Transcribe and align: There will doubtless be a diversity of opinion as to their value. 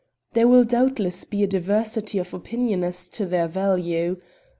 There 0.33 0.47
will 0.47 0.63
doubtless 0.63 1.25
be 1.25 1.43
a 1.43 1.47
diversity 1.47 2.17
of 2.17 2.33
opinion 2.33 2.83
as 2.83 3.07
to 3.09 3.23
their 3.27 3.47
value. 3.47 4.19